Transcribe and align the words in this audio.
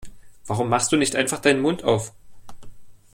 Warum 0.47 0.67
machst 0.67 0.91
du 0.91 0.97
nicht 0.97 1.15
einfach 1.15 1.37
deinen 1.37 1.61
Mund 1.61 1.83
auf? 1.83 2.11